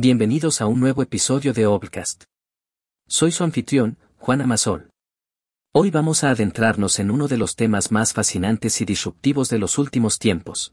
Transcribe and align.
Bienvenidos 0.00 0.60
a 0.60 0.68
un 0.68 0.78
nuevo 0.78 1.02
episodio 1.02 1.52
de 1.52 1.66
Obcast. 1.66 2.22
Soy 3.08 3.32
su 3.32 3.42
anfitrión, 3.42 3.98
Juan 4.18 4.40
Amasol. 4.40 4.90
Hoy 5.74 5.90
vamos 5.90 6.22
a 6.22 6.30
adentrarnos 6.30 7.00
en 7.00 7.10
uno 7.10 7.26
de 7.26 7.36
los 7.36 7.56
temas 7.56 7.90
más 7.90 8.12
fascinantes 8.12 8.80
y 8.80 8.84
disruptivos 8.84 9.48
de 9.48 9.58
los 9.58 9.76
últimos 9.76 10.20
tiempos. 10.20 10.72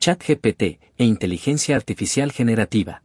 ChatGPT 0.00 0.62
e 0.96 1.04
inteligencia 1.04 1.76
artificial 1.76 2.32
generativa. 2.32 3.04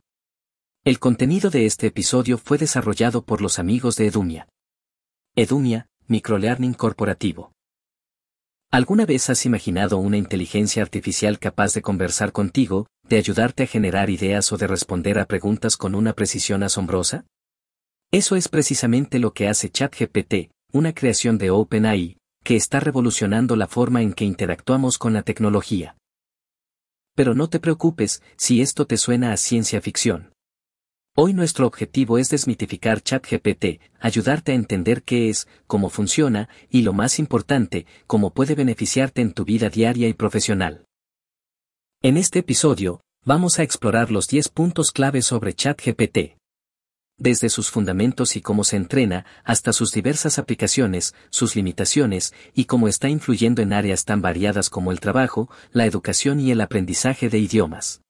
El 0.85 0.99
contenido 0.99 1.49
de 1.49 1.65
este 1.65 1.87
episodio 1.87 2.37
fue 2.37 2.57
desarrollado 2.57 3.25
por 3.25 3.41
los 3.41 3.59
amigos 3.59 3.97
de 3.97 4.07
Edumia. 4.07 4.47
Edumia, 5.35 5.89
Microlearning 6.07 6.75
Corporativo. 6.75 7.51
¿Alguna 8.71 9.05
vez 9.05 9.29
has 9.29 9.45
imaginado 9.45 9.97
una 9.97 10.15
inteligencia 10.15 10.81
artificial 10.81 11.39
capaz 11.39 11.73
de 11.73 11.81
conversar 11.81 12.31
contigo, 12.31 12.87
de 13.09 13.17
ayudarte 13.17 13.63
a 13.63 13.67
generar 13.67 14.09
ideas 14.09 14.51
o 14.51 14.57
de 14.57 14.67
responder 14.67 15.19
a 15.19 15.25
preguntas 15.25 15.77
con 15.77 15.95
una 15.95 16.13
precisión 16.13 16.63
asombrosa? 16.63 17.25
Eso 18.11 18.35
es 18.35 18.47
precisamente 18.47 19.19
lo 19.19 19.33
que 19.33 19.47
hace 19.47 19.69
ChatGPT, 19.69 20.51
una 20.71 20.93
creación 20.93 21.37
de 21.37 21.51
OpenAI, 21.51 22.17
que 22.43 22.55
está 22.55 22.79
revolucionando 22.79 23.55
la 23.55 23.67
forma 23.67 24.01
en 24.01 24.13
que 24.13 24.25
interactuamos 24.25 24.97
con 24.97 25.13
la 25.13 25.23
tecnología. 25.23 25.97
Pero 27.15 27.33
no 27.33 27.49
te 27.49 27.59
preocupes 27.59 28.21
si 28.37 28.61
esto 28.61 28.85
te 28.85 28.97
suena 28.97 29.31
a 29.31 29.37
ciencia 29.37 29.81
ficción. 29.81 30.33
Hoy 31.17 31.33
nuestro 31.33 31.65
objetivo 31.65 32.17
es 32.17 32.29
desmitificar 32.29 33.01
ChatGPT, 33.01 33.79
ayudarte 33.99 34.51
a 34.51 34.55
entender 34.55 35.01
qué 35.01 35.29
es, 35.29 35.47
cómo 35.65 35.89
funciona 35.89 36.49
y 36.69 36.81
lo 36.81 36.91
más 36.91 37.19
importante, 37.19 37.85
cómo 38.05 38.33
puede 38.33 38.53
beneficiarte 38.53 39.21
en 39.21 39.31
tu 39.31 39.45
vida 39.45 39.69
diaria 39.69 40.09
y 40.09 40.13
profesional. 40.13 40.84
En 42.05 42.17
este 42.17 42.37
episodio, 42.37 43.01
vamos 43.25 43.57
a 43.57 43.63
explorar 43.63 44.11
los 44.11 44.27
10 44.27 44.49
puntos 44.49 44.91
clave 44.91 45.23
sobre 45.23 45.55
ChatGPT. 45.55 46.37
Desde 47.17 47.49
sus 47.49 47.71
fundamentos 47.71 48.35
y 48.35 48.41
cómo 48.41 48.63
se 48.63 48.75
entrena, 48.75 49.25
hasta 49.43 49.73
sus 49.73 49.89
diversas 49.91 50.37
aplicaciones, 50.37 51.15
sus 51.31 51.55
limitaciones, 51.55 52.35
y 52.53 52.65
cómo 52.65 52.87
está 52.87 53.09
influyendo 53.09 53.63
en 53.63 53.73
áreas 53.73 54.05
tan 54.05 54.21
variadas 54.21 54.69
como 54.69 54.91
el 54.91 54.99
trabajo, 54.99 55.49
la 55.71 55.87
educación 55.87 56.39
y 56.39 56.51
el 56.51 56.61
aprendizaje 56.61 57.27
de 57.27 57.39
idiomas. 57.39 58.03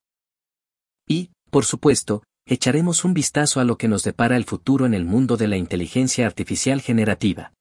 Y, 1.08 1.30
por 1.50 1.64
supuesto, 1.64 2.22
echaremos 2.46 3.06
un 3.06 3.14
vistazo 3.14 3.62
a 3.62 3.64
lo 3.64 3.78
que 3.78 3.88
nos 3.88 4.04
depara 4.04 4.36
el 4.36 4.44
futuro 4.44 4.86
en 4.86 4.94
el 4.94 5.06
mundo 5.06 5.38
de 5.38 5.48
la 5.48 5.56
inteligencia 5.56 6.26
artificial 6.26 6.82
generativa. 6.82 7.54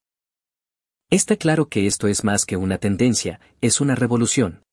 Está 1.10 1.36
claro 1.36 1.68
que 1.68 1.86
esto 1.86 2.08
es 2.08 2.24
más 2.24 2.44
que 2.44 2.56
una 2.56 2.78
tendencia, 2.78 3.38
es 3.60 3.80
una 3.80 3.94
revolución. 3.94 4.64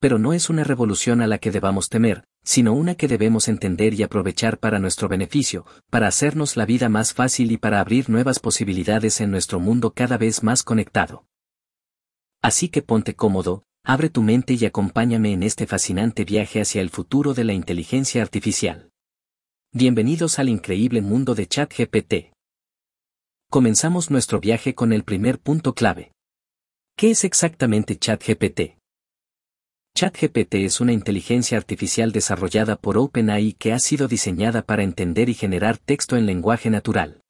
Pero 0.00 0.18
no 0.18 0.32
es 0.32 0.48
una 0.48 0.62
revolución 0.62 1.20
a 1.20 1.26
la 1.26 1.38
que 1.38 1.50
debamos 1.50 1.88
temer, 1.88 2.24
sino 2.44 2.72
una 2.72 2.94
que 2.94 3.08
debemos 3.08 3.48
entender 3.48 3.94
y 3.94 4.02
aprovechar 4.04 4.58
para 4.58 4.78
nuestro 4.78 5.08
beneficio, 5.08 5.66
para 5.90 6.06
hacernos 6.06 6.56
la 6.56 6.66
vida 6.66 6.88
más 6.88 7.12
fácil 7.12 7.50
y 7.50 7.56
para 7.56 7.80
abrir 7.80 8.08
nuevas 8.08 8.38
posibilidades 8.38 9.20
en 9.20 9.30
nuestro 9.30 9.58
mundo 9.58 9.92
cada 9.92 10.16
vez 10.16 10.42
más 10.42 10.62
conectado. 10.62 11.26
Así 12.40 12.68
que 12.68 12.82
ponte 12.82 13.14
cómodo, 13.14 13.64
abre 13.84 14.08
tu 14.08 14.22
mente 14.22 14.54
y 14.54 14.64
acompáñame 14.64 15.32
en 15.32 15.42
este 15.42 15.66
fascinante 15.66 16.24
viaje 16.24 16.60
hacia 16.60 16.80
el 16.80 16.90
futuro 16.90 17.34
de 17.34 17.42
la 17.42 17.52
inteligencia 17.52 18.22
artificial. 18.22 18.90
Bienvenidos 19.72 20.38
al 20.38 20.48
increíble 20.48 21.02
mundo 21.02 21.34
de 21.34 21.46
ChatGPT. 21.46 22.32
Comenzamos 23.50 24.10
nuestro 24.10 24.38
viaje 24.40 24.74
con 24.74 24.92
el 24.92 25.02
primer 25.02 25.40
punto 25.40 25.74
clave. 25.74 26.12
¿Qué 26.96 27.10
es 27.10 27.24
exactamente 27.24 27.98
ChatGPT? 27.98 28.77
ChatGPT 30.00 30.54
es 30.54 30.80
una 30.80 30.92
inteligencia 30.92 31.58
artificial 31.58 32.12
desarrollada 32.12 32.76
por 32.76 32.96
OpenAI 32.96 33.54
que 33.54 33.72
ha 33.72 33.80
sido 33.80 34.06
diseñada 34.06 34.62
para 34.62 34.84
entender 34.84 35.28
y 35.28 35.34
generar 35.34 35.76
texto 35.76 36.16
en 36.16 36.24
lenguaje 36.24 36.70
natural. 36.70 37.20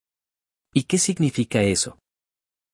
¿Y 0.75 0.83
qué 0.83 0.99
significa 0.99 1.63
eso? 1.63 1.99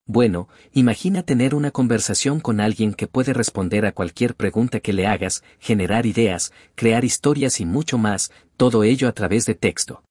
Bueno, 0.04 0.48
imagina 0.72 1.22
tener 1.22 1.54
una 1.54 1.70
conversación 1.70 2.40
con 2.40 2.58
alguien 2.58 2.92
que 2.92 3.06
puede 3.06 3.34
responder 3.34 3.86
a 3.86 3.92
cualquier 3.92 4.34
pregunta 4.34 4.80
que 4.80 4.92
le 4.92 5.06
hagas, 5.06 5.44
generar 5.60 6.06
ideas, 6.06 6.52
crear 6.74 7.04
historias 7.04 7.60
y 7.60 7.64
mucho 7.64 7.96
más, 7.96 8.32
todo 8.56 8.82
ello 8.82 9.06
a 9.06 9.12
través 9.12 9.46
de 9.46 9.54
texto. 9.54 10.02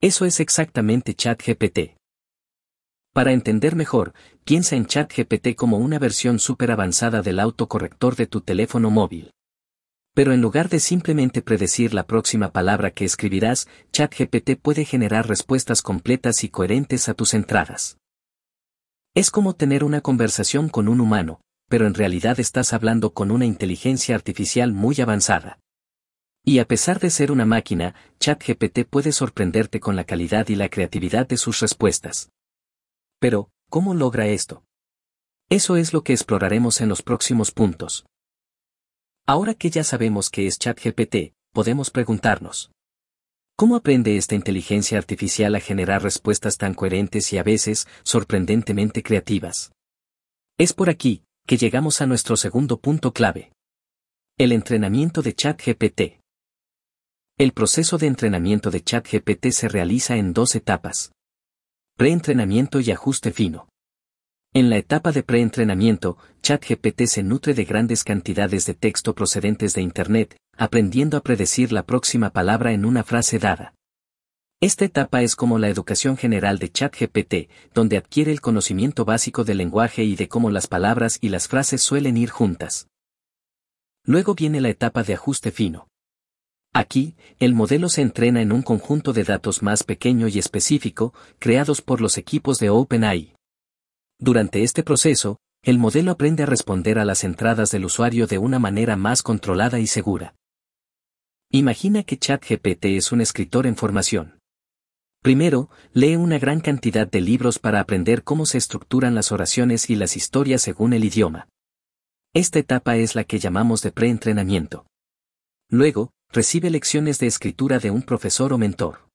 Eso 0.00 0.24
es 0.24 0.40
exactamente 0.40 1.14
ChatGPT. 1.14 1.95
Para 3.16 3.32
entender 3.32 3.76
mejor, 3.76 4.12
piensa 4.44 4.76
en 4.76 4.84
ChatGPT 4.84 5.54
como 5.56 5.78
una 5.78 5.98
versión 5.98 6.38
súper 6.38 6.70
avanzada 6.70 7.22
del 7.22 7.40
autocorrector 7.40 8.14
de 8.14 8.26
tu 8.26 8.42
teléfono 8.42 8.90
móvil. 8.90 9.30
Pero 10.12 10.34
en 10.34 10.42
lugar 10.42 10.68
de 10.68 10.80
simplemente 10.80 11.40
predecir 11.40 11.94
la 11.94 12.06
próxima 12.06 12.52
palabra 12.52 12.90
que 12.90 13.06
escribirás, 13.06 13.68
ChatGPT 13.90 14.60
puede 14.60 14.84
generar 14.84 15.28
respuestas 15.28 15.80
completas 15.80 16.44
y 16.44 16.50
coherentes 16.50 17.08
a 17.08 17.14
tus 17.14 17.32
entradas. 17.32 17.96
Es 19.14 19.30
como 19.30 19.54
tener 19.54 19.82
una 19.82 20.02
conversación 20.02 20.68
con 20.68 20.86
un 20.86 21.00
humano, 21.00 21.40
pero 21.70 21.86
en 21.86 21.94
realidad 21.94 22.38
estás 22.38 22.74
hablando 22.74 23.14
con 23.14 23.30
una 23.30 23.46
inteligencia 23.46 24.14
artificial 24.14 24.74
muy 24.74 25.00
avanzada. 25.00 25.58
Y 26.44 26.58
a 26.58 26.66
pesar 26.66 27.00
de 27.00 27.08
ser 27.08 27.32
una 27.32 27.46
máquina, 27.46 27.94
ChatGPT 28.20 28.80
puede 28.84 29.12
sorprenderte 29.12 29.80
con 29.80 29.96
la 29.96 30.04
calidad 30.04 30.50
y 30.50 30.54
la 30.54 30.68
creatividad 30.68 31.26
de 31.26 31.38
sus 31.38 31.60
respuestas. 31.60 32.28
Pero, 33.26 33.50
¿cómo 33.68 33.92
logra 33.92 34.28
esto? 34.28 34.62
Eso 35.50 35.76
es 35.76 35.92
lo 35.92 36.04
que 36.04 36.12
exploraremos 36.12 36.80
en 36.80 36.88
los 36.88 37.02
próximos 37.02 37.50
puntos. 37.50 38.06
Ahora 39.26 39.54
que 39.54 39.68
ya 39.68 39.82
sabemos 39.82 40.30
qué 40.30 40.46
es 40.46 40.60
ChatGPT, 40.60 41.34
podemos 41.52 41.90
preguntarnos. 41.90 42.70
¿Cómo 43.56 43.74
aprende 43.74 44.16
esta 44.16 44.36
inteligencia 44.36 44.96
artificial 44.96 45.56
a 45.56 45.60
generar 45.60 46.04
respuestas 46.04 46.56
tan 46.56 46.72
coherentes 46.72 47.32
y 47.32 47.38
a 47.38 47.42
veces 47.42 47.88
sorprendentemente 48.04 49.02
creativas? 49.02 49.72
Es 50.56 50.72
por 50.72 50.88
aquí 50.88 51.24
que 51.48 51.56
llegamos 51.56 52.00
a 52.00 52.06
nuestro 52.06 52.36
segundo 52.36 52.78
punto 52.78 53.12
clave. 53.12 53.50
El 54.38 54.52
entrenamiento 54.52 55.22
de 55.22 55.34
ChatGPT. 55.34 56.20
El 57.38 57.52
proceso 57.52 57.98
de 57.98 58.06
entrenamiento 58.06 58.70
de 58.70 58.84
ChatGPT 58.84 59.46
se 59.50 59.68
realiza 59.68 60.16
en 60.16 60.32
dos 60.32 60.54
etapas. 60.54 61.10
Preentrenamiento 61.98 62.80
y 62.80 62.90
ajuste 62.90 63.32
fino. 63.32 63.70
En 64.52 64.68
la 64.68 64.76
etapa 64.76 65.12
de 65.12 65.22
preentrenamiento, 65.22 66.18
ChatGPT 66.42 67.06
se 67.06 67.22
nutre 67.22 67.54
de 67.54 67.64
grandes 67.64 68.04
cantidades 68.04 68.66
de 68.66 68.74
texto 68.74 69.14
procedentes 69.14 69.72
de 69.72 69.80
Internet, 69.80 70.36
aprendiendo 70.58 71.16
a 71.16 71.22
predecir 71.22 71.72
la 71.72 71.84
próxima 71.84 72.28
palabra 72.28 72.72
en 72.72 72.84
una 72.84 73.02
frase 73.02 73.38
dada. 73.38 73.72
Esta 74.60 74.84
etapa 74.84 75.22
es 75.22 75.36
como 75.36 75.58
la 75.58 75.70
educación 75.70 76.18
general 76.18 76.58
de 76.58 76.70
ChatGPT, 76.70 77.50
donde 77.72 77.96
adquiere 77.96 78.30
el 78.30 78.42
conocimiento 78.42 79.06
básico 79.06 79.44
del 79.44 79.56
lenguaje 79.56 80.04
y 80.04 80.16
de 80.16 80.28
cómo 80.28 80.50
las 80.50 80.66
palabras 80.66 81.16
y 81.22 81.30
las 81.30 81.48
frases 81.48 81.80
suelen 81.80 82.18
ir 82.18 82.28
juntas. 82.28 82.88
Luego 84.04 84.34
viene 84.34 84.60
la 84.60 84.68
etapa 84.68 85.02
de 85.02 85.14
ajuste 85.14 85.50
fino. 85.50 85.88
Aquí, 86.78 87.14
el 87.38 87.54
modelo 87.54 87.88
se 87.88 88.02
entrena 88.02 88.42
en 88.42 88.52
un 88.52 88.60
conjunto 88.60 89.14
de 89.14 89.24
datos 89.24 89.62
más 89.62 89.82
pequeño 89.82 90.28
y 90.28 90.38
específico, 90.38 91.14
creados 91.38 91.80
por 91.80 92.02
los 92.02 92.18
equipos 92.18 92.58
de 92.58 92.68
OpenAI. 92.68 93.34
Durante 94.18 94.62
este 94.62 94.82
proceso, 94.82 95.38
el 95.62 95.78
modelo 95.78 96.10
aprende 96.10 96.42
a 96.42 96.46
responder 96.46 96.98
a 96.98 97.06
las 97.06 97.24
entradas 97.24 97.70
del 97.70 97.86
usuario 97.86 98.26
de 98.26 98.36
una 98.36 98.58
manera 98.58 98.94
más 98.94 99.22
controlada 99.22 99.80
y 99.80 99.86
segura. 99.86 100.34
Imagina 101.50 102.02
que 102.02 102.18
ChatGPT 102.18 102.84
es 102.96 103.10
un 103.10 103.22
escritor 103.22 103.66
en 103.66 103.76
formación. 103.76 104.38
Primero, 105.22 105.70
lee 105.94 106.16
una 106.16 106.38
gran 106.38 106.60
cantidad 106.60 107.10
de 107.10 107.22
libros 107.22 107.58
para 107.58 107.80
aprender 107.80 108.22
cómo 108.22 108.44
se 108.44 108.58
estructuran 108.58 109.14
las 109.14 109.32
oraciones 109.32 109.88
y 109.88 109.96
las 109.96 110.14
historias 110.14 110.60
según 110.60 110.92
el 110.92 111.04
idioma. 111.04 111.48
Esta 112.34 112.58
etapa 112.58 112.98
es 112.98 113.14
la 113.14 113.24
que 113.24 113.38
llamamos 113.38 113.80
de 113.80 113.92
preentrenamiento. 113.92 114.84
Luego, 115.70 116.10
recibe 116.36 116.68
lecciones 116.68 117.18
de 117.18 117.26
escritura 117.26 117.78
de 117.78 117.90
un 117.90 118.02
profesor 118.02 118.52
o 118.52 118.58
mentor. 118.58 119.08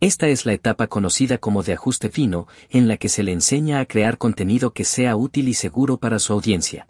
Esta 0.00 0.26
es 0.26 0.44
la 0.44 0.52
etapa 0.52 0.88
conocida 0.88 1.38
como 1.38 1.62
de 1.62 1.72
ajuste 1.74 2.10
fino, 2.10 2.48
en 2.68 2.88
la 2.88 2.96
que 2.96 3.08
se 3.08 3.22
le 3.22 3.30
enseña 3.30 3.78
a 3.78 3.86
crear 3.86 4.18
contenido 4.18 4.72
que 4.72 4.84
sea 4.84 5.14
útil 5.14 5.46
y 5.46 5.54
seguro 5.54 5.98
para 5.98 6.18
su 6.18 6.32
audiencia. 6.32 6.88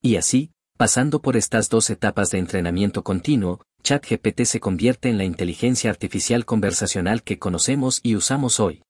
Y 0.00 0.16
así, 0.16 0.52
pasando 0.78 1.20
por 1.20 1.36
estas 1.36 1.68
dos 1.68 1.90
etapas 1.90 2.30
de 2.30 2.38
entrenamiento 2.38 3.04
continuo, 3.04 3.60
ChatGPT 3.82 4.44
se 4.44 4.58
convierte 4.58 5.10
en 5.10 5.18
la 5.18 5.24
inteligencia 5.24 5.90
artificial 5.90 6.46
conversacional 6.46 7.22
que 7.22 7.38
conocemos 7.38 8.00
y 8.02 8.16
usamos 8.16 8.58
hoy. 8.58 8.82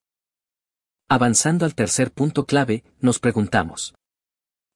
Avanzando 1.09 1.65
al 1.65 1.75
tercer 1.75 2.13
punto 2.13 2.47
clave, 2.47 2.85
nos 3.01 3.19
preguntamos. 3.19 3.95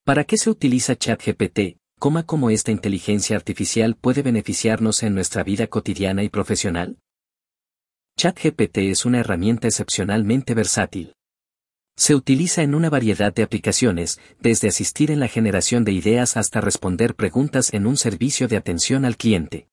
¿Para 0.04 0.24
qué 0.24 0.36
se 0.36 0.50
utiliza 0.50 0.96
ChatGPT? 0.96 1.78
¿Cómo 1.98 2.50
esta 2.50 2.70
inteligencia 2.70 3.36
artificial 3.36 3.96
puede 3.96 4.22
beneficiarnos 4.22 5.02
en 5.02 5.14
nuestra 5.14 5.42
vida 5.42 5.66
cotidiana 5.66 6.22
y 6.22 6.28
profesional? 6.28 6.98
ChatGPT 8.16 8.78
es 8.78 9.04
una 9.04 9.20
herramienta 9.20 9.66
excepcionalmente 9.66 10.54
versátil. 10.54 11.14
Se 11.96 12.14
utiliza 12.14 12.62
en 12.62 12.74
una 12.74 12.90
variedad 12.90 13.32
de 13.32 13.42
aplicaciones, 13.42 14.20
desde 14.40 14.68
asistir 14.68 15.10
en 15.10 15.20
la 15.20 15.28
generación 15.28 15.84
de 15.84 15.92
ideas 15.92 16.36
hasta 16.36 16.60
responder 16.60 17.14
preguntas 17.14 17.72
en 17.72 17.86
un 17.86 17.96
servicio 17.96 18.48
de 18.48 18.56
atención 18.56 19.04
al 19.04 19.16
cliente. 19.16 19.68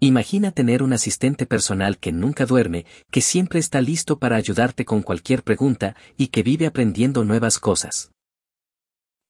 Imagina 0.00 0.52
tener 0.52 0.82
un 0.82 0.92
asistente 0.92 1.46
personal 1.46 1.98
que 1.98 2.12
nunca 2.12 2.46
duerme, 2.46 2.84
que 3.10 3.20
siempre 3.20 3.60
está 3.60 3.80
listo 3.80 4.18
para 4.18 4.36
ayudarte 4.36 4.84
con 4.84 5.02
cualquier 5.02 5.42
pregunta 5.42 5.96
y 6.16 6.28
que 6.28 6.42
vive 6.42 6.66
aprendiendo 6.66 7.24
nuevas 7.24 7.58
cosas. 7.58 8.10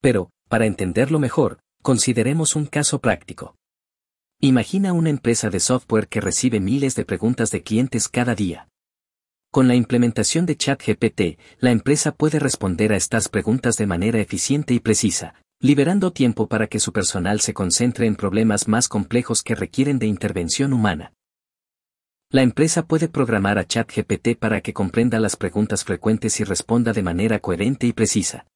Pero, 0.01 0.29
para 0.49 0.65
entenderlo 0.65 1.19
mejor, 1.19 1.59
consideremos 1.85 2.55
un 2.55 2.65
caso 2.65 2.97
práctico. 2.97 3.57
Imagina 4.41 4.91
una 4.91 5.11
empresa 5.11 5.51
de 5.51 5.59
software 5.59 6.07
que 6.07 6.19
recibe 6.19 6.59
miles 6.59 6.95
de 6.95 7.05
preguntas 7.05 7.51
de 7.51 7.61
clientes 7.61 8.09
cada 8.09 8.33
día. 8.33 8.69
Con 9.51 9.67
la 9.67 9.75
implementación 9.75 10.47
de 10.47 10.57
ChatGPT, 10.57 11.39
la 11.59 11.69
empresa 11.69 12.11
puede 12.11 12.39
responder 12.39 12.91
a 12.91 12.95
estas 12.95 13.29
preguntas 13.29 13.77
de 13.77 13.85
manera 13.85 14.19
eficiente 14.19 14.73
y 14.73 14.79
precisa, 14.79 15.35
liberando 15.59 16.11
tiempo 16.11 16.47
para 16.47 16.65
que 16.65 16.79
su 16.79 16.91
personal 16.91 17.39
se 17.39 17.53
concentre 17.53 18.07
en 18.07 18.15
problemas 18.15 18.67
más 18.67 18.87
complejos 18.87 19.43
que 19.43 19.53
requieren 19.53 19.99
de 19.99 20.07
intervención 20.07 20.73
humana. 20.73 21.13
La 22.31 22.41
empresa 22.41 22.87
puede 22.87 23.09
programar 23.09 23.59
a 23.59 23.67
ChatGPT 23.67 24.39
para 24.39 24.61
que 24.61 24.73
comprenda 24.73 25.19
las 25.19 25.35
preguntas 25.35 25.83
frecuentes 25.83 26.39
y 26.39 26.45
responda 26.45 26.93
de 26.93 27.03
manera 27.03 27.37
coherente 27.37 27.85
y 27.85 27.93
precisa. 27.93 28.47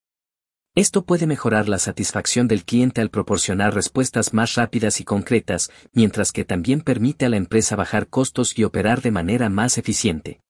Esto 0.75 1.03
puede 1.03 1.25
mejorar 1.25 1.67
la 1.67 1.79
satisfacción 1.79 2.47
del 2.47 2.63
cliente 2.63 3.01
al 3.01 3.09
proporcionar 3.09 3.73
respuestas 3.73 4.33
más 4.33 4.55
rápidas 4.55 5.01
y 5.01 5.03
concretas, 5.03 5.71
mientras 5.93 6.31
que 6.31 6.45
también 6.45 6.81
permite 6.81 7.25
a 7.25 7.29
la 7.29 7.37
empresa 7.37 7.75
bajar 7.75 8.07
costos 8.07 8.57
y 8.57 8.63
operar 8.63 9.01
de 9.01 9.11
manera 9.11 9.49
más 9.49 9.77
eficiente. 9.77 10.41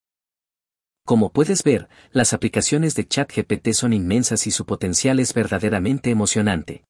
Como 1.05 1.31
puedes 1.31 1.63
ver, 1.63 1.89
las 2.11 2.33
aplicaciones 2.33 2.93
de 2.93 3.07
ChatGPT 3.07 3.69
son 3.71 3.93
inmensas 3.93 4.45
y 4.45 4.51
su 4.51 4.65
potencial 4.65 5.19
es 5.19 5.33
verdaderamente 5.33 6.11
emocionante. 6.11 6.83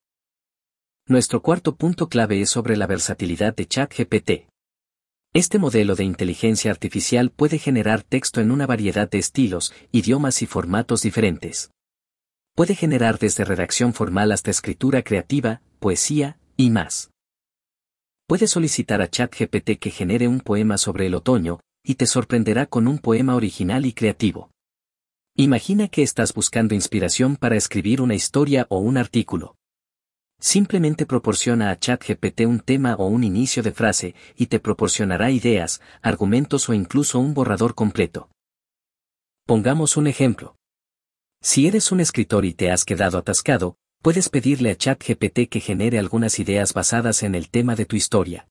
Nuestro 1.07 1.41
cuarto 1.41 1.75
punto 1.75 2.09
clave 2.09 2.41
es 2.41 2.49
sobre 2.49 2.75
la 2.75 2.87
versatilidad 2.87 3.55
de 3.55 3.67
ChatGPT. 3.67 4.31
Este 5.33 5.59
modelo 5.59 5.95
de 5.95 6.03
inteligencia 6.03 6.71
artificial 6.71 7.29
puede 7.29 7.59
generar 7.59 8.03
texto 8.03 8.41
en 8.41 8.51
una 8.51 8.65
variedad 8.65 9.09
de 9.09 9.19
estilos, 9.19 9.73
idiomas 9.91 10.41
y 10.41 10.47
formatos 10.47 11.03
diferentes. 11.03 11.71
Puede 12.59 12.75
generar 12.75 13.19
desde 13.19 13.45
redacción 13.45 13.93
formal 13.93 14.33
hasta 14.33 14.51
escritura 14.51 15.01
creativa, 15.01 15.61
poesía, 15.79 16.37
y 16.57 16.71
más. 16.71 17.09
Puede 18.27 18.47
solicitar 18.47 19.01
a 19.01 19.09
ChatGPT 19.09 19.79
que 19.79 19.91
genere 19.91 20.27
un 20.27 20.41
poema 20.41 20.77
sobre 20.77 21.05
el 21.05 21.15
otoño, 21.15 21.61
y 21.85 21.95
te 21.95 22.05
sorprenderá 22.05 22.65
con 22.65 22.89
un 22.89 22.99
poema 22.99 23.37
original 23.37 23.85
y 23.85 23.93
creativo. 23.93 24.51
Imagina 25.37 25.87
que 25.87 26.03
estás 26.03 26.33
buscando 26.33 26.75
inspiración 26.75 27.37
para 27.37 27.55
escribir 27.55 28.01
una 28.01 28.15
historia 28.15 28.67
o 28.67 28.79
un 28.79 28.97
artículo. 28.97 29.55
Simplemente 30.41 31.05
proporciona 31.05 31.71
a 31.71 31.79
ChatGPT 31.79 32.41
un 32.41 32.59
tema 32.59 32.95
o 32.95 33.07
un 33.07 33.23
inicio 33.23 33.63
de 33.63 33.71
frase 33.71 34.15
y 34.35 34.47
te 34.47 34.59
proporcionará 34.59 35.31
ideas, 35.31 35.79
argumentos 36.01 36.67
o 36.67 36.73
incluso 36.73 37.19
un 37.19 37.33
borrador 37.33 37.73
completo. 37.73 38.29
Pongamos 39.45 39.95
un 39.95 40.07
ejemplo. 40.07 40.58
Si 41.41 41.67
eres 41.67 41.91
un 41.91 42.01
escritor 42.01 42.43
y 42.43 42.53
te 42.53 42.69
has 42.69 42.83
quedado 42.83 43.17
atascado, 43.17 43.77
puedes 44.01 44.27
pedirle 44.27 44.71
a 44.71 44.75
ChatGPT 44.75 45.47
que 45.49 45.61
genere 45.61 45.97
algunas 45.97 46.37
ideas 46.39 46.73
basadas 46.73 47.23
en 47.23 47.33
el 47.33 47.49
tema 47.49 47.75
de 47.75 47.85
tu 47.85 47.95
historia. 47.95 48.49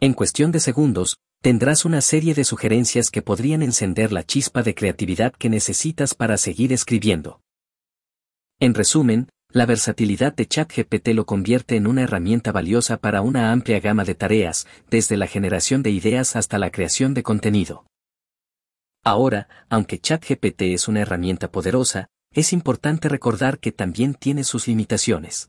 En 0.00 0.12
cuestión 0.12 0.52
de 0.52 0.60
segundos, 0.60 1.18
tendrás 1.42 1.84
una 1.84 2.00
serie 2.00 2.34
de 2.34 2.44
sugerencias 2.44 3.10
que 3.10 3.22
podrían 3.22 3.62
encender 3.62 4.12
la 4.12 4.24
chispa 4.24 4.62
de 4.62 4.74
creatividad 4.74 5.32
que 5.32 5.48
necesitas 5.48 6.14
para 6.14 6.36
seguir 6.36 6.72
escribiendo. 6.72 7.40
En 8.60 8.74
resumen, 8.74 9.28
la 9.50 9.66
versatilidad 9.66 10.34
de 10.34 10.46
ChatGPT 10.46 11.08
lo 11.08 11.26
convierte 11.26 11.76
en 11.76 11.86
una 11.86 12.02
herramienta 12.02 12.52
valiosa 12.52 12.98
para 12.98 13.20
una 13.20 13.50
amplia 13.50 13.80
gama 13.80 14.04
de 14.04 14.14
tareas, 14.14 14.66
desde 14.90 15.16
la 15.16 15.26
generación 15.26 15.82
de 15.82 15.90
ideas 15.90 16.36
hasta 16.36 16.58
la 16.58 16.70
creación 16.70 17.14
de 17.14 17.22
contenido. 17.22 17.84
Ahora, 19.06 19.46
aunque 19.68 20.00
ChatGPT 20.00 20.62
es 20.62 20.88
una 20.88 21.02
herramienta 21.02 21.52
poderosa, 21.52 22.08
es 22.32 22.52
importante 22.52 23.08
recordar 23.08 23.60
que 23.60 23.70
también 23.70 24.14
tiene 24.14 24.42
sus 24.42 24.66
limitaciones. 24.66 25.48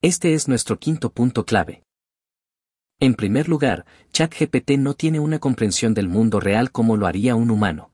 Este 0.00 0.32
es 0.32 0.48
nuestro 0.48 0.78
quinto 0.78 1.12
punto 1.12 1.44
clave. 1.44 1.82
En 2.98 3.12
primer 3.12 3.46
lugar, 3.46 3.84
ChatGPT 4.14 4.78
no 4.78 4.94
tiene 4.94 5.20
una 5.20 5.38
comprensión 5.38 5.92
del 5.92 6.08
mundo 6.08 6.40
real 6.40 6.72
como 6.72 6.96
lo 6.96 7.06
haría 7.06 7.34
un 7.34 7.50
humano. 7.50 7.92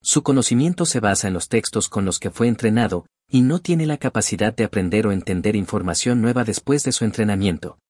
Su 0.00 0.22
conocimiento 0.22 0.86
se 0.86 1.00
basa 1.00 1.26
en 1.26 1.34
los 1.34 1.48
textos 1.48 1.88
con 1.88 2.04
los 2.04 2.20
que 2.20 2.30
fue 2.30 2.46
entrenado, 2.46 3.04
y 3.28 3.40
no 3.40 3.58
tiene 3.58 3.84
la 3.84 3.96
capacidad 3.96 4.54
de 4.54 4.62
aprender 4.62 5.08
o 5.08 5.12
entender 5.12 5.56
información 5.56 6.22
nueva 6.22 6.44
después 6.44 6.84
de 6.84 6.92
su 6.92 7.04
entrenamiento. 7.04 7.80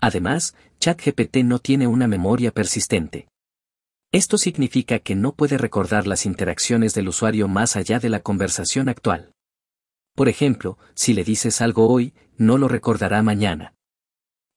Además, 0.00 0.56
ChatGPT 0.80 1.44
no 1.44 1.58
tiene 1.58 1.86
una 1.86 2.08
memoria 2.08 2.52
persistente. 2.52 3.28
Esto 4.14 4.38
significa 4.38 5.00
que 5.00 5.16
no 5.16 5.34
puede 5.34 5.58
recordar 5.58 6.06
las 6.06 6.24
interacciones 6.24 6.94
del 6.94 7.08
usuario 7.08 7.48
más 7.48 7.74
allá 7.74 7.98
de 7.98 8.08
la 8.08 8.20
conversación 8.20 8.88
actual. 8.88 9.32
Por 10.14 10.28
ejemplo, 10.28 10.78
si 10.94 11.14
le 11.14 11.24
dices 11.24 11.60
algo 11.60 11.88
hoy, 11.88 12.14
no 12.36 12.56
lo 12.56 12.68
recordará 12.68 13.24
mañana. 13.24 13.74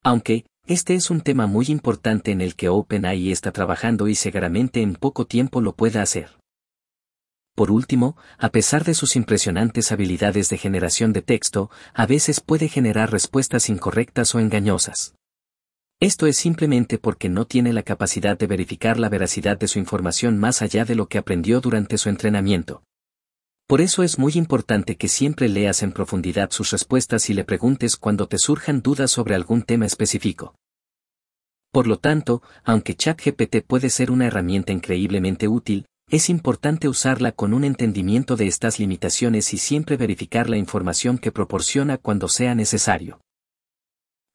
Aunque, 0.04 0.45
este 0.68 0.94
es 0.94 1.09
un 1.09 1.21
tema 1.21 1.48
muy 1.48 1.65
importante 1.69 2.30
en 2.30 2.42
el 2.42 2.56
que 2.56 2.69
OpenAI 2.69 3.31
está 3.31 3.51
trabajando 3.51 4.07
y 4.07 4.13
seguramente 4.13 4.83
en 4.83 4.94
poco 4.94 5.25
tiempo 5.25 5.60
lo 5.60 5.75
pueda 5.75 6.03
hacer. 6.03 6.38
Por 7.56 7.71
último, 7.71 8.15
a 8.38 8.50
pesar 8.50 8.83
de 8.83 8.94
sus 8.94 9.15
impresionantes 9.15 9.92
habilidades 9.92 10.50
de 10.50 10.60
generación 10.60 11.13
de 11.13 11.24
texto, 11.24 11.71
a 11.95 12.06
veces 12.06 12.42
puede 12.42 12.69
generar 12.69 13.12
respuestas 13.12 13.69
incorrectas 13.69 14.36
o 14.36 14.39
engañosas. 14.39 15.17
Esto 16.00 16.28
es 16.28 16.38
simplemente 16.38 17.00
porque 17.00 17.28
no 17.28 17.46
tiene 17.46 17.74
la 17.74 17.82
capacidad 17.82 18.38
de 18.38 18.46
verificar 18.46 19.00
la 19.00 19.10
veracidad 19.10 19.58
de 19.58 19.68
su 19.68 19.80
información 19.80 20.38
más 20.38 20.62
allá 20.62 20.86
de 20.86 20.94
lo 20.94 21.08
que 21.08 21.18
aprendió 21.18 21.60
durante 21.60 21.98
su 21.98 22.10
entrenamiento. 22.10 22.84
Por 23.68 23.82
eso 23.82 24.04
es 24.04 24.20
muy 24.20 24.34
importante 24.36 24.96
que 24.96 25.08
siempre 25.08 25.50
leas 25.50 25.82
en 25.82 25.92
profundidad 25.92 26.52
sus 26.52 26.70
respuestas 26.70 27.32
y 27.32 27.34
le 27.34 27.44
preguntes 27.44 27.98
cuando 27.98 28.28
te 28.28 28.38
surjan 28.38 28.82
dudas 28.82 29.10
sobre 29.10 29.34
algún 29.34 29.64
tema 29.64 29.88
específico. 29.88 30.54
Por 31.74 31.88
lo 31.88 31.98
tanto, 31.98 32.44
aunque 32.64 32.96
ChatGPT 32.96 33.66
puede 33.66 33.90
ser 33.90 34.12
una 34.12 34.28
herramienta 34.28 34.72
increíblemente 34.72 35.48
útil, 35.48 35.88
es 36.12 36.30
importante 36.30 36.88
usarla 36.88 37.32
con 37.32 37.56
un 37.56 37.64
entendimiento 37.64 38.36
de 38.36 38.46
estas 38.46 38.80
limitaciones 38.80 39.52
y 39.52 39.58
siempre 39.58 39.98
verificar 39.98 40.48
la 40.48 40.58
información 40.58 41.18
que 41.18 41.32
proporciona 41.32 41.98
cuando 41.98 42.30
sea 42.30 42.54
necesario. 42.54 43.20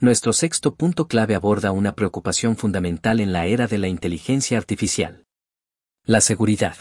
Nuestro 0.02 0.32
sexto 0.32 0.74
punto 0.74 1.06
clave 1.06 1.36
aborda 1.36 1.70
una 1.70 1.94
preocupación 1.94 2.56
fundamental 2.56 3.20
en 3.20 3.32
la 3.32 3.46
era 3.46 3.68
de 3.68 3.78
la 3.78 3.86
inteligencia 3.86 4.58
artificial. 4.58 5.26
La 6.04 6.20
seguridad. 6.20 6.74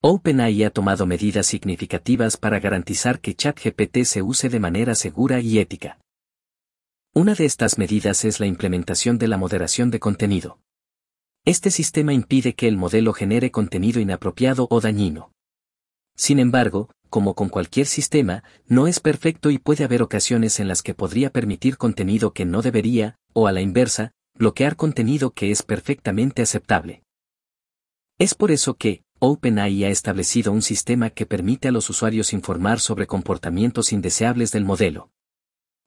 OpenAI 0.00 0.62
ha 0.62 0.70
tomado 0.70 1.06
medidas 1.06 1.48
significativas 1.48 2.36
para 2.36 2.60
garantizar 2.60 3.18
que 3.18 3.34
ChatGPT 3.34 4.04
se 4.04 4.22
use 4.22 4.48
de 4.48 4.60
manera 4.60 4.94
segura 4.94 5.40
y 5.40 5.58
ética. 5.58 5.98
Una 7.12 7.34
de 7.34 7.46
estas 7.46 7.78
medidas 7.78 8.24
es 8.24 8.38
la 8.38 8.46
implementación 8.46 9.18
de 9.18 9.26
la 9.26 9.36
moderación 9.36 9.90
de 9.90 9.98
contenido. 9.98 10.60
Este 11.44 11.72
sistema 11.72 12.12
impide 12.12 12.54
que 12.54 12.68
el 12.68 12.76
modelo 12.76 13.12
genere 13.12 13.50
contenido 13.50 13.98
inapropiado 14.00 14.68
o 14.70 14.80
dañino. 14.80 15.32
Sin 16.14 16.38
embargo, 16.38 16.90
como 17.10 17.34
con 17.34 17.48
cualquier 17.48 17.86
sistema, 17.86 18.42
no 18.66 18.86
es 18.86 19.00
perfecto 19.00 19.50
y 19.50 19.58
puede 19.58 19.84
haber 19.84 20.00
ocasiones 20.00 20.60
en 20.60 20.68
las 20.68 20.82
que 20.82 20.94
podría 20.94 21.30
permitir 21.30 21.76
contenido 21.76 22.32
que 22.32 22.46
no 22.46 22.62
debería, 22.62 23.16
o 23.34 23.46
a 23.46 23.52
la 23.52 23.60
inversa, 23.60 24.12
bloquear 24.34 24.76
contenido 24.76 25.32
que 25.32 25.50
es 25.50 25.62
perfectamente 25.62 26.40
aceptable. 26.40 27.02
Es 28.18 28.34
por 28.34 28.50
eso 28.50 28.74
que, 28.74 29.02
OpenAI 29.18 29.84
ha 29.84 29.90
establecido 29.90 30.52
un 30.52 30.62
sistema 30.62 31.10
que 31.10 31.26
permite 31.26 31.68
a 31.68 31.72
los 31.72 31.90
usuarios 31.90 32.32
informar 32.32 32.80
sobre 32.80 33.06
comportamientos 33.06 33.92
indeseables 33.92 34.50
del 34.52 34.64
modelo. 34.64 35.10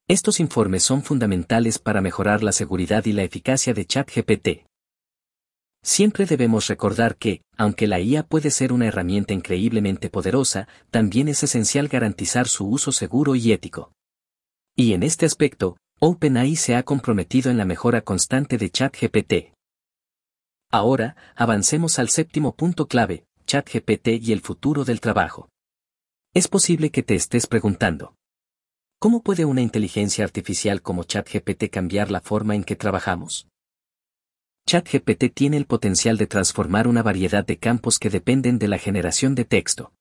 Estos 0.07 0.39
informes 0.39 0.83
son 0.83 1.01
fundamentales 1.01 1.79
para 1.79 2.01
mejorar 2.01 2.43
la 2.43 2.51
seguridad 2.51 3.05
y 3.05 3.13
la 3.13 3.23
eficacia 3.23 3.73
de 3.73 3.85
ChatGPT. 3.85 4.65
Siempre 5.83 6.25
debemos 6.25 6.67
recordar 6.67 7.17
que, 7.17 7.41
aunque 7.57 7.87
la 7.87 7.99
IA 7.99 8.23
puede 8.23 8.51
ser 8.51 8.71
una 8.71 8.87
herramienta 8.87 9.33
increíblemente 9.33 10.09
poderosa, 10.09 10.69
también 10.91 11.27
es 11.27 11.43
esencial 11.43 11.89
garantizar 11.89 12.47
su 12.47 12.67
uso 12.67 12.93
seguro 12.93 13.35
y 13.35 13.51
ético. 13.51 13.91
Y 14.77 14.93
en 14.93 15.03
este 15.03 15.25
aspecto, 15.25 15.75
OpenAI 15.99 16.55
se 16.55 16.75
ha 16.75 16.83
comprometido 16.83 17.51
en 17.51 17.57
la 17.57 17.65
mejora 17.65 18.01
constante 18.01 18.57
de 18.57 18.69
ChatGPT. 18.69 19.53
Ahora, 20.71 21.17
avancemos 21.35 21.99
al 21.99 22.07
séptimo 22.07 22.55
punto 22.55 22.87
clave, 22.87 23.25
ChatGPT 23.45 24.07
y 24.21 24.31
el 24.31 24.39
futuro 24.39 24.85
del 24.85 25.01
trabajo. 25.01 25.49
Es 26.33 26.47
posible 26.47 26.91
que 26.91 27.03
te 27.03 27.15
estés 27.15 27.45
preguntando. 27.45 28.15
¿Cómo 28.99 29.21
puede 29.21 29.43
una 29.43 29.61
inteligencia 29.61 30.23
artificial 30.23 30.81
como 30.81 31.03
ChatGPT 31.03 31.69
cambiar 31.69 32.09
la 32.09 32.21
forma 32.21 32.55
en 32.55 32.63
que 32.63 32.77
trabajamos? 32.77 33.47
ChatGPT 34.65 35.33
tiene 35.33 35.57
el 35.57 35.65
potencial 35.65 36.17
de 36.17 36.25
transformar 36.25 36.87
una 36.87 37.03
variedad 37.03 37.45
de 37.45 37.57
campos 37.57 37.99
que 37.99 38.09
dependen 38.09 38.59
de 38.59 38.67
la 38.69 38.77
generación 38.77 39.35
de 39.35 39.45
texto. 39.45 39.91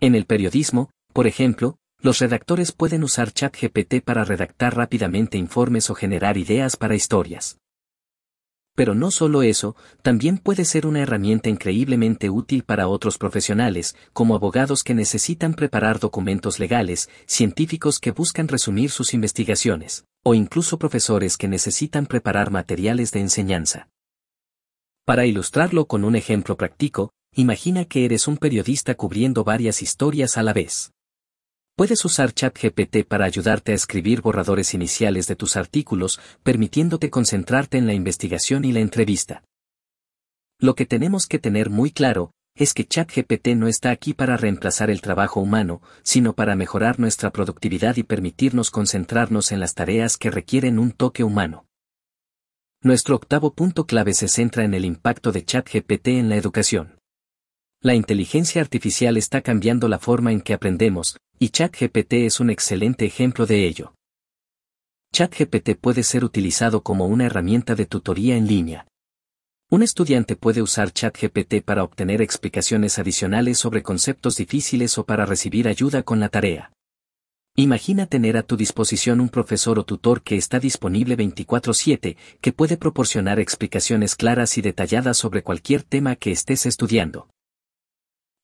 En 0.00 0.14
el 0.14 0.26
periodismo, 0.26 0.90
por 1.12 1.26
ejemplo, 1.26 1.78
los 2.00 2.18
redactores 2.18 2.72
pueden 2.72 3.04
usar 3.04 3.32
ChatGPT 3.32 4.02
para 4.04 4.24
redactar 4.24 4.76
rápidamente 4.76 5.38
informes 5.38 5.88
o 5.88 5.94
generar 5.94 6.36
ideas 6.36 6.76
para 6.76 6.94
historias. 6.94 7.58
Pero 8.74 8.94
no 8.94 9.10
solo 9.10 9.42
eso, 9.42 9.74
también 10.02 10.36
puede 10.36 10.66
ser 10.66 10.86
una 10.86 11.00
herramienta 11.00 11.48
increíblemente 11.48 12.28
útil 12.28 12.64
para 12.64 12.88
otros 12.88 13.16
profesionales, 13.16 13.96
como 14.12 14.34
abogados 14.34 14.84
que 14.84 14.94
necesitan 14.94 15.54
preparar 15.54 15.98
documentos 15.98 16.58
legales, 16.58 17.08
científicos 17.26 17.98
que 17.98 18.10
buscan 18.10 18.48
resumir 18.48 18.90
sus 18.90 19.14
investigaciones, 19.14 20.04
o 20.28 20.34
incluso 20.34 20.76
profesores 20.76 21.36
que 21.36 21.46
necesitan 21.46 22.04
preparar 22.04 22.50
materiales 22.50 23.12
de 23.12 23.20
enseñanza. 23.20 23.88
Para 25.04 25.24
ilustrarlo 25.24 25.86
con 25.86 26.02
un 26.02 26.16
ejemplo 26.16 26.56
práctico, 26.56 27.12
imagina 27.30 27.84
que 27.84 28.04
eres 28.04 28.26
un 28.26 28.36
periodista 28.36 28.96
cubriendo 28.96 29.44
varias 29.44 29.82
historias 29.82 30.36
a 30.36 30.42
la 30.42 30.52
vez. 30.52 30.90
Puedes 31.76 32.04
usar 32.04 32.32
ChatGPT 32.32 33.06
para 33.06 33.24
ayudarte 33.24 33.70
a 33.70 33.76
escribir 33.76 34.20
borradores 34.20 34.74
iniciales 34.74 35.28
de 35.28 35.36
tus 35.36 35.56
artículos, 35.56 36.18
permitiéndote 36.42 37.08
concentrarte 37.08 37.78
en 37.78 37.86
la 37.86 37.94
investigación 37.94 38.64
y 38.64 38.72
la 38.72 38.80
entrevista. 38.80 39.44
Lo 40.58 40.74
que 40.74 40.86
tenemos 40.86 41.28
que 41.28 41.38
tener 41.38 41.70
muy 41.70 41.92
claro, 41.92 42.32
es 42.56 42.72
que 42.72 42.86
ChatGPT 42.86 43.48
no 43.48 43.68
está 43.68 43.90
aquí 43.90 44.14
para 44.14 44.36
reemplazar 44.36 44.90
el 44.90 45.02
trabajo 45.02 45.40
humano, 45.40 45.82
sino 46.02 46.32
para 46.32 46.56
mejorar 46.56 46.98
nuestra 46.98 47.30
productividad 47.30 47.96
y 47.96 48.02
permitirnos 48.02 48.70
concentrarnos 48.70 49.52
en 49.52 49.60
las 49.60 49.74
tareas 49.74 50.16
que 50.16 50.30
requieren 50.30 50.78
un 50.78 50.92
toque 50.92 51.22
humano. 51.22 51.66
Nuestro 52.82 53.16
octavo 53.16 53.52
punto 53.52 53.86
clave 53.86 54.14
se 54.14 54.28
centra 54.28 54.64
en 54.64 54.72
el 54.72 54.84
impacto 54.84 55.32
de 55.32 55.44
ChatGPT 55.44 56.08
en 56.08 56.28
la 56.30 56.36
educación. 56.36 56.98
La 57.82 57.94
inteligencia 57.94 58.62
artificial 58.62 59.16
está 59.18 59.42
cambiando 59.42 59.86
la 59.88 59.98
forma 59.98 60.32
en 60.32 60.40
que 60.40 60.54
aprendemos, 60.54 61.18
y 61.38 61.50
ChatGPT 61.50 62.14
es 62.24 62.40
un 62.40 62.48
excelente 62.48 63.04
ejemplo 63.04 63.44
de 63.44 63.66
ello. 63.66 63.94
ChatGPT 65.12 65.76
puede 65.80 66.02
ser 66.02 66.24
utilizado 66.24 66.82
como 66.82 67.06
una 67.06 67.26
herramienta 67.26 67.74
de 67.74 67.86
tutoría 67.86 68.36
en 68.36 68.46
línea. 68.46 68.86
Un 69.68 69.82
estudiante 69.82 70.36
puede 70.36 70.62
usar 70.62 70.92
ChatGPT 70.92 71.60
para 71.64 71.82
obtener 71.82 72.22
explicaciones 72.22 73.00
adicionales 73.00 73.58
sobre 73.58 73.82
conceptos 73.82 74.36
difíciles 74.36 74.96
o 74.96 75.04
para 75.04 75.26
recibir 75.26 75.66
ayuda 75.66 76.04
con 76.04 76.20
la 76.20 76.28
tarea. 76.28 76.72
Imagina 77.56 78.06
tener 78.06 78.36
a 78.36 78.44
tu 78.44 78.56
disposición 78.56 79.20
un 79.20 79.28
profesor 79.28 79.80
o 79.80 79.84
tutor 79.84 80.22
que 80.22 80.36
está 80.36 80.60
disponible 80.60 81.16
24/7, 81.16 82.16
que 82.40 82.52
puede 82.52 82.76
proporcionar 82.76 83.40
explicaciones 83.40 84.14
claras 84.14 84.56
y 84.56 84.62
detalladas 84.62 85.16
sobre 85.16 85.42
cualquier 85.42 85.82
tema 85.82 86.14
que 86.14 86.30
estés 86.30 86.64
estudiando. 86.64 87.28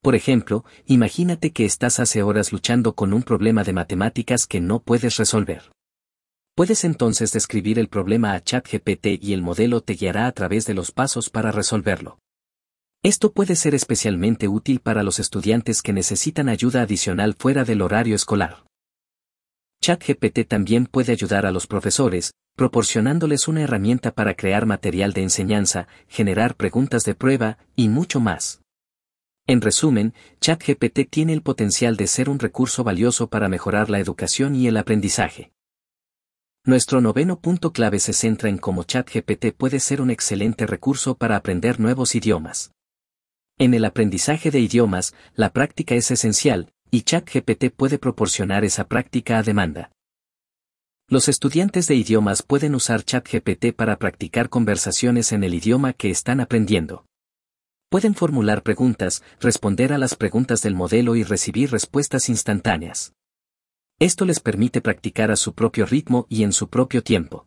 Por 0.00 0.16
ejemplo, 0.16 0.64
imagínate 0.86 1.52
que 1.52 1.64
estás 1.64 2.00
hace 2.00 2.24
horas 2.24 2.50
luchando 2.50 2.96
con 2.96 3.12
un 3.12 3.22
problema 3.22 3.62
de 3.62 3.74
matemáticas 3.74 4.48
que 4.48 4.60
no 4.60 4.80
puedes 4.80 5.18
resolver. 5.18 5.70
Puedes 6.54 6.84
entonces 6.84 7.32
describir 7.32 7.78
el 7.78 7.88
problema 7.88 8.34
a 8.34 8.42
ChatGPT 8.42 9.22
y 9.22 9.32
el 9.32 9.40
modelo 9.40 9.80
te 9.80 9.94
guiará 9.94 10.26
a 10.26 10.32
través 10.32 10.66
de 10.66 10.74
los 10.74 10.92
pasos 10.92 11.30
para 11.30 11.50
resolverlo. 11.50 12.18
Esto 13.02 13.32
puede 13.32 13.56
ser 13.56 13.74
especialmente 13.74 14.48
útil 14.48 14.80
para 14.80 15.02
los 15.02 15.18
estudiantes 15.18 15.80
que 15.80 15.94
necesitan 15.94 16.50
ayuda 16.50 16.82
adicional 16.82 17.34
fuera 17.38 17.64
del 17.64 17.80
horario 17.80 18.14
escolar. 18.14 18.64
ChatGPT 19.80 20.46
también 20.46 20.86
puede 20.86 21.12
ayudar 21.12 21.46
a 21.46 21.52
los 21.52 21.66
profesores, 21.66 22.32
proporcionándoles 22.54 23.48
una 23.48 23.62
herramienta 23.62 24.12
para 24.12 24.34
crear 24.34 24.66
material 24.66 25.14
de 25.14 25.22
enseñanza, 25.22 25.88
generar 26.06 26.54
preguntas 26.54 27.04
de 27.04 27.14
prueba, 27.14 27.58
y 27.76 27.88
mucho 27.88 28.20
más. 28.20 28.60
En 29.46 29.62
resumen, 29.62 30.12
ChatGPT 30.40 31.08
tiene 31.08 31.32
el 31.32 31.42
potencial 31.42 31.96
de 31.96 32.06
ser 32.06 32.28
un 32.28 32.38
recurso 32.38 32.84
valioso 32.84 33.28
para 33.28 33.48
mejorar 33.48 33.88
la 33.88 34.00
educación 34.00 34.54
y 34.54 34.68
el 34.68 34.76
aprendizaje. 34.76 35.51
Nuestro 36.64 37.00
noveno 37.00 37.40
punto 37.40 37.72
clave 37.72 37.98
se 37.98 38.12
centra 38.12 38.48
en 38.48 38.56
cómo 38.56 38.84
ChatGPT 38.84 39.52
puede 39.56 39.80
ser 39.80 40.00
un 40.00 40.12
excelente 40.12 40.64
recurso 40.64 41.16
para 41.16 41.34
aprender 41.34 41.80
nuevos 41.80 42.14
idiomas. 42.14 42.70
En 43.58 43.74
el 43.74 43.84
aprendizaje 43.84 44.52
de 44.52 44.60
idiomas, 44.60 45.12
la 45.34 45.52
práctica 45.52 45.96
es 45.96 46.12
esencial, 46.12 46.72
y 46.88 47.02
ChatGPT 47.02 47.70
puede 47.76 47.98
proporcionar 47.98 48.64
esa 48.64 48.86
práctica 48.86 49.38
a 49.38 49.42
demanda. 49.42 49.90
Los 51.08 51.28
estudiantes 51.28 51.88
de 51.88 51.96
idiomas 51.96 52.44
pueden 52.44 52.76
usar 52.76 53.02
ChatGPT 53.02 53.72
para 53.74 53.96
practicar 53.98 54.48
conversaciones 54.48 55.32
en 55.32 55.42
el 55.42 55.54
idioma 55.54 55.92
que 55.94 56.10
están 56.10 56.38
aprendiendo. 56.40 57.06
Pueden 57.90 58.14
formular 58.14 58.62
preguntas, 58.62 59.24
responder 59.40 59.92
a 59.92 59.98
las 59.98 60.14
preguntas 60.14 60.62
del 60.62 60.76
modelo 60.76 61.16
y 61.16 61.24
recibir 61.24 61.72
respuestas 61.72 62.28
instantáneas. 62.28 63.14
Esto 64.02 64.24
les 64.24 64.40
permite 64.40 64.80
practicar 64.80 65.30
a 65.30 65.36
su 65.36 65.54
propio 65.54 65.86
ritmo 65.86 66.26
y 66.28 66.42
en 66.42 66.52
su 66.52 66.68
propio 66.68 67.04
tiempo. 67.04 67.46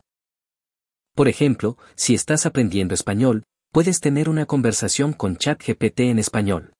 Por 1.14 1.28
ejemplo, 1.28 1.76
si 1.96 2.14
estás 2.14 2.46
aprendiendo 2.46 2.94
español, 2.94 3.44
puedes 3.72 4.00
tener 4.00 4.30
una 4.30 4.46
conversación 4.46 5.12
con 5.12 5.36
ChatGPT 5.36 6.00
en 6.00 6.18
español. 6.18 6.72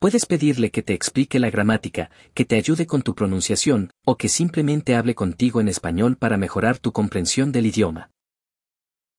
Puedes 0.00 0.26
pedirle 0.26 0.72
que 0.72 0.82
te 0.82 0.94
explique 0.94 1.38
la 1.38 1.48
gramática, 1.48 2.10
que 2.34 2.44
te 2.44 2.56
ayude 2.56 2.88
con 2.88 3.02
tu 3.02 3.14
pronunciación, 3.14 3.92
o 4.04 4.16
que 4.16 4.28
simplemente 4.28 4.96
hable 4.96 5.14
contigo 5.14 5.60
en 5.60 5.68
español 5.68 6.16
para 6.16 6.36
mejorar 6.36 6.80
tu 6.80 6.90
comprensión 6.90 7.52
del 7.52 7.66
idioma. 7.66 8.10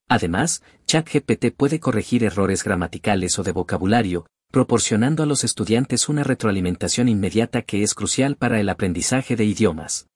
Además, 0.09 0.61
ChatGPT 0.87 1.55
puede 1.55 1.79
corregir 1.79 2.25
errores 2.25 2.65
gramaticales 2.65 3.39
o 3.39 3.43
de 3.43 3.53
vocabulario, 3.53 4.25
proporcionando 4.51 5.21
a 5.21 5.25
los 5.25 5.43
estudiantes 5.43 6.09
una 6.09 6.23
retroalimentación 6.23 7.07
inmediata 7.07 7.61
que 7.61 7.83
es 7.83 7.93
crucial 7.93 8.35
para 8.35 8.59
el 8.59 8.69
aprendizaje 8.69 9.35
de 9.35 9.45
idiomas. 9.45 10.07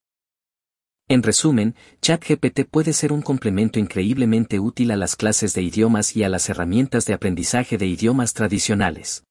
En 1.07 1.21
resumen, 1.21 1.75
ChatGPT 2.01 2.61
puede 2.69 2.93
ser 2.93 3.11
un 3.11 3.21
complemento 3.21 3.77
increíblemente 3.77 4.59
útil 4.59 4.91
a 4.91 4.95
las 4.95 5.15
clases 5.15 5.53
de 5.53 5.61
idiomas 5.61 6.15
y 6.15 6.23
a 6.23 6.29
las 6.29 6.49
herramientas 6.49 7.05
de 7.05 7.13
aprendizaje 7.13 7.77
de 7.77 7.85
idiomas 7.85 8.33
tradicionales. 8.33 9.23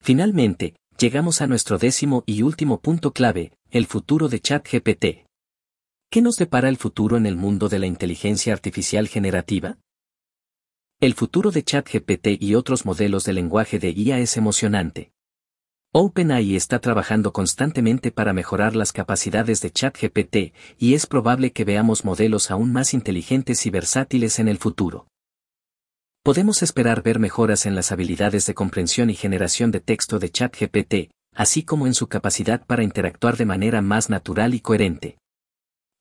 Finalmente, 0.00 0.76
llegamos 0.98 1.42
a 1.42 1.46
nuestro 1.46 1.78
décimo 1.78 2.22
y 2.26 2.42
último 2.42 2.80
punto 2.80 3.12
clave, 3.12 3.52
el 3.70 3.86
futuro 3.86 4.28
de 4.28 4.40
ChatGPT. 4.40 5.26
¿Qué 6.10 6.22
nos 6.22 6.36
depara 6.36 6.68
el 6.68 6.76
futuro 6.76 7.16
en 7.16 7.26
el 7.26 7.36
mundo 7.36 7.68
de 7.68 7.78
la 7.78 7.86
inteligencia 7.86 8.52
artificial 8.52 9.08
generativa? 9.08 9.78
El 11.02 11.14
futuro 11.14 11.50
de 11.50 11.64
ChatGPT 11.64 12.40
y 12.40 12.54
otros 12.54 12.86
modelos 12.86 13.24
de 13.24 13.32
lenguaje 13.32 13.80
de 13.80 13.90
IA 13.90 14.20
es 14.20 14.36
emocionante. 14.36 15.10
OpenAI 15.90 16.54
está 16.54 16.78
trabajando 16.78 17.32
constantemente 17.32 18.12
para 18.12 18.32
mejorar 18.32 18.76
las 18.76 18.92
capacidades 18.92 19.60
de 19.62 19.72
ChatGPT 19.72 20.54
y 20.78 20.94
es 20.94 21.06
probable 21.06 21.50
que 21.50 21.64
veamos 21.64 22.04
modelos 22.04 22.52
aún 22.52 22.72
más 22.72 22.94
inteligentes 22.94 23.66
y 23.66 23.70
versátiles 23.70 24.38
en 24.38 24.46
el 24.46 24.58
futuro. 24.58 25.08
Podemos 26.22 26.62
esperar 26.62 27.02
ver 27.02 27.18
mejoras 27.18 27.66
en 27.66 27.74
las 27.74 27.90
habilidades 27.90 28.46
de 28.46 28.54
comprensión 28.54 29.10
y 29.10 29.16
generación 29.16 29.72
de 29.72 29.80
texto 29.80 30.20
de 30.20 30.30
ChatGPT, 30.30 31.10
así 31.34 31.64
como 31.64 31.88
en 31.88 31.94
su 31.94 32.06
capacidad 32.06 32.64
para 32.64 32.84
interactuar 32.84 33.36
de 33.36 33.46
manera 33.46 33.82
más 33.82 34.08
natural 34.08 34.54
y 34.54 34.60
coherente. 34.60 35.18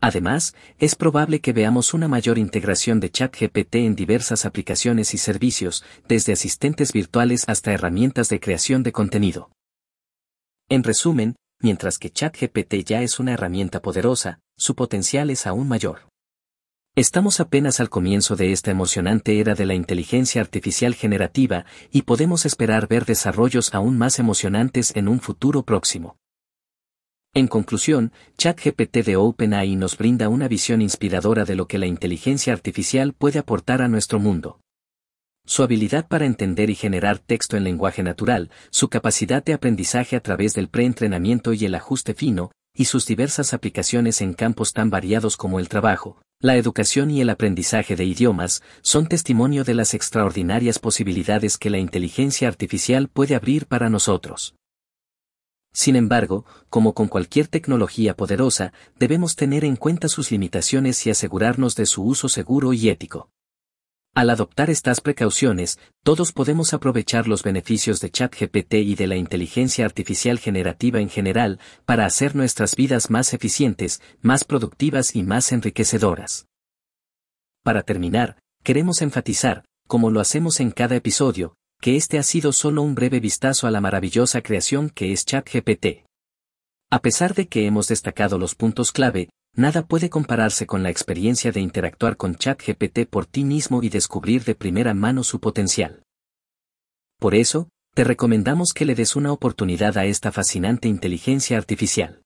Además, 0.02 0.56
es 0.80 0.96
probable 0.96 1.42
que 1.42 1.54
veamos 1.54 1.94
una 1.94 2.08
mayor 2.08 2.40
integración 2.40 3.00
de 3.00 3.12
ChatGPT 3.12 3.76
en 3.76 3.96
diversas 3.96 4.46
aplicaciones 4.46 5.14
y 5.14 5.20
servicios, 5.20 5.86
desde 6.08 6.34
asistentes 6.34 6.92
virtuales 6.92 7.46
hasta 7.48 7.72
herramientas 7.72 8.28
de 8.28 8.40
creación 8.40 8.82
de 8.82 8.92
contenido. 8.92 9.52
En 10.70 10.84
resumen, 10.84 11.36
mientras 11.62 12.00
que 12.00 12.10
ChatGPT 12.10 12.84
ya 12.84 13.04
es 13.04 13.20
una 13.20 13.34
herramienta 13.34 13.84
poderosa, 13.84 14.40
su 14.58 14.76
potencial 14.76 15.30
es 15.30 15.46
aún 15.46 15.68
mayor. 15.68 16.08
Estamos 16.96 17.40
apenas 17.40 17.80
al 17.80 17.90
comienzo 17.90 18.36
de 18.36 18.52
esta 18.52 18.72
emocionante 18.72 19.40
era 19.40 19.54
de 19.54 19.66
la 19.66 19.76
inteligencia 19.76 20.42
artificial 20.42 20.96
generativa 20.96 21.66
y 21.92 22.02
podemos 22.02 22.46
esperar 22.46 22.88
ver 22.88 23.06
desarrollos 23.06 23.74
aún 23.76 23.98
más 24.00 24.18
emocionantes 24.18 24.96
en 24.96 25.08
un 25.08 25.22
futuro 25.22 25.64
próximo. 25.64 26.18
En 27.34 27.48
conclusión, 27.48 28.12
ChatGPT 28.38 29.06
de 29.06 29.16
OpenAI 29.16 29.78
nos 29.78 29.98
brinda 29.98 30.28
una 30.28 30.50
visión 30.50 30.82
inspiradora 30.82 31.46
de 31.46 31.56
lo 31.56 31.66
que 31.66 31.78
la 31.78 31.86
inteligencia 31.86 32.52
artificial 32.52 33.14
puede 33.14 33.40
aportar 33.40 33.82
a 33.82 33.88
nuestro 33.88 34.20
mundo. 34.20 34.60
Su 35.46 35.64
habilidad 35.64 36.10
para 36.10 36.26
entender 36.26 36.70
y 36.70 36.76
generar 36.76 37.20
texto 37.20 37.56
en 37.56 37.64
lenguaje 37.64 38.04
natural, 38.04 38.52
su 38.70 38.90
capacidad 38.90 39.42
de 39.46 39.54
aprendizaje 39.54 40.18
a 40.18 40.20
través 40.20 40.54
del 40.56 40.68
preentrenamiento 40.68 41.54
y 41.54 41.64
el 41.64 41.74
ajuste 41.74 42.14
fino, 42.14 42.52
y 42.76 42.86
sus 42.86 43.06
diversas 43.06 43.54
aplicaciones 43.54 44.20
en 44.20 44.34
campos 44.34 44.74
tan 44.74 44.90
variados 44.90 45.38
como 45.38 45.60
el 45.60 45.70
trabajo, 45.70 46.22
la 46.42 46.58
educación 46.58 47.12
y 47.12 47.22
el 47.22 47.30
aprendizaje 47.30 47.96
de 47.96 48.04
idiomas, 48.04 48.62
son 48.82 49.08
testimonio 49.08 49.64
de 49.64 49.76
las 49.76 49.94
extraordinarias 49.94 50.80
posibilidades 50.80 51.58
que 51.58 51.70
la 51.70 51.78
inteligencia 51.78 52.50
artificial 52.50 53.08
puede 53.08 53.36
abrir 53.36 53.68
para 53.68 53.90
nosotros. 53.90 54.54
Sin 55.74 55.96
embargo, 55.96 56.46
como 56.70 56.94
con 56.94 57.08
cualquier 57.08 57.48
tecnología 57.48 58.16
poderosa, 58.16 58.74
debemos 59.00 59.36
tener 59.36 59.64
en 59.64 59.78
cuenta 59.78 60.10
sus 60.10 60.32
limitaciones 60.32 61.06
y 61.08 61.10
asegurarnos 61.10 61.76
de 61.76 61.86
su 61.86 62.04
uso 62.04 62.28
seguro 62.28 62.74
y 62.74 62.90
ético. 62.90 63.30
Al 64.14 64.30
adoptar 64.30 64.70
estas 64.70 65.00
precauciones, 65.00 65.80
todos 66.04 66.34
podemos 66.34 66.74
aprovechar 66.74 67.30
los 67.30 67.44
beneficios 67.44 68.02
de 68.02 68.12
ChatGPT 68.12 68.74
y 68.74 68.96
de 68.96 69.08
la 69.08 69.16
inteligencia 69.16 69.86
artificial 69.86 70.38
generativa 70.38 71.00
en 71.00 71.08
general 71.08 71.60
para 71.86 72.06
hacer 72.06 72.36
nuestras 72.36 72.76
vidas 72.76 73.10
más 73.10 73.34
eficientes, 73.34 74.02
más 74.22 74.44
productivas 74.44 75.16
y 75.16 75.24
más 75.24 75.54
enriquecedoras. 75.54 76.48
Para 77.64 77.84
terminar, 77.84 78.38
queremos 78.64 79.02
enfatizar, 79.02 79.64
como 79.88 80.12
lo 80.12 80.20
hacemos 80.20 80.60
en 80.60 80.72
cada 80.72 80.98
episodio, 80.98 81.56
que 81.82 81.96
este 81.96 82.20
ha 82.20 82.24
sido 82.24 82.54
solo 82.54 82.84
un 82.84 82.94
breve 82.94 83.20
vistazo 83.20 83.66
a 83.66 83.72
la 83.72 83.82
maravillosa 83.82 84.42
creación 84.42 84.92
que 84.92 85.12
es 85.12 85.26
ChatGPT. 85.26 86.06
A 86.92 87.00
pesar 87.00 87.34
de 87.34 87.48
que 87.48 87.66
hemos 87.66 87.88
destacado 87.88 88.38
los 88.38 88.54
puntos 88.54 88.92
clave, 88.92 89.30
nada 89.56 89.88
puede 89.88 90.12
compararse 90.12 90.68
con 90.68 90.84
la 90.84 90.92
experiencia 90.92 91.52
de 91.52 91.60
interactuar 91.60 92.18
con 92.18 92.36
ChatGPT 92.36 93.08
por 93.10 93.26
ti 93.26 93.44
mismo 93.44 93.82
y 93.82 93.90
descubrir 93.90 94.44
de 94.44 94.54
primera 94.54 94.94
mano 94.94 95.24
su 95.24 95.40
potencial. 95.40 96.04
Por 97.20 97.34
eso, 97.34 97.68
te 97.96 98.04
recomendamos 98.04 98.74
que 98.74 98.86
le 98.86 98.94
des 98.94 99.16
una 99.16 99.32
oportunidad 99.32 99.98
a 99.98 100.06
esta 100.06 100.32
fascinante 100.32 100.88
inteligencia 100.88 101.58
artificial. 101.58 102.22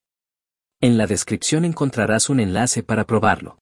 En 0.82 0.98
la 0.98 1.08
descripción 1.08 1.64
encontrarás 1.64 2.30
un 2.30 2.42
enlace 2.42 2.84
para 2.84 3.06
probarlo. 3.06 3.58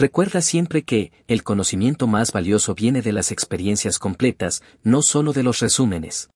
Recuerda 0.00 0.40
siempre 0.40 0.82
que, 0.82 1.12
el 1.28 1.42
conocimiento 1.42 2.06
más 2.06 2.32
valioso 2.32 2.74
viene 2.74 3.02
de 3.02 3.12
las 3.12 3.30
experiencias 3.30 3.98
completas, 3.98 4.62
no 4.82 5.02
solo 5.02 5.34
de 5.34 5.42
los 5.42 5.58
resúmenes. 5.58 6.30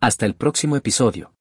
Hasta 0.00 0.26
el 0.26 0.34
próximo 0.34 0.74
episodio. 0.74 1.32